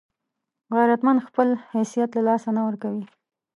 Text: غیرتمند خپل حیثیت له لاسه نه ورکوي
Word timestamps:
غیرتمند 0.75 1.25
خپل 1.27 1.47
حیثیت 1.73 2.09
له 2.13 2.21
لاسه 2.27 2.49
نه 2.57 2.61
ورکوي 2.67 3.03